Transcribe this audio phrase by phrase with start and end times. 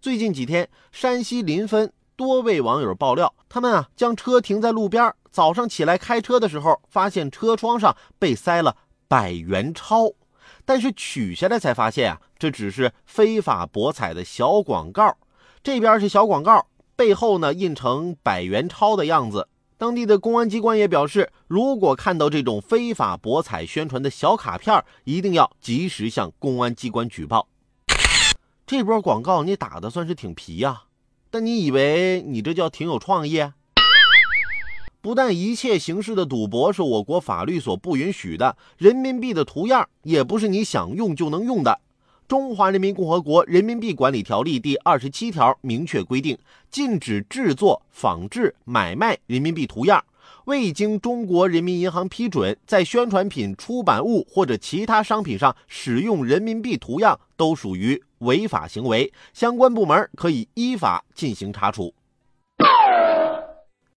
[0.00, 8.76] 最近几天，山西临汾多位网友爆料，他们啊将车停在路边，早上起来开车的时候，发现车窗上被塞了
[9.08, 10.12] 百元钞，
[10.64, 15.16] 但是取下来才发现啊，这只是非法博彩的小广告。
[15.64, 19.48] 这边是小广告，背后呢印成百元钞的样子。
[19.76, 27.48] 当地的公安机关也表示，如果看到这种非法博彩宣传的小卡片，一定要及时向公安机关举报。
[28.68, 30.82] 这波广告你打的算是挺皮呀，
[31.30, 33.42] 但你以为你这叫挺有创意？
[35.00, 41.70] 不但一切形式的赌博是我国法律所不允许的，人民币的图样也不是你想用就能用的。
[42.28, 46.36] 《中华人民共和国人民币管理条例》第二十七条明确规定，
[46.70, 50.04] 禁止制作、仿制、买卖人民币图样。
[50.44, 59.12] 未经中国人民银行批准，在宣传品、出版物或者其他商品上使用人民币图样，都属于违法行为。
[59.32, 61.92] 相关部门可以依法进行查处。